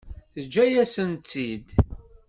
[0.33, 1.67] Teǧǧa-yasent-tt-id.